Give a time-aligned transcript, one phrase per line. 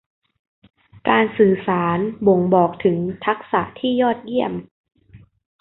[1.09, 1.97] การสื่อสาร
[2.27, 4.53] บ่งบอกถึงทักษะที่ยอดเยี่ยม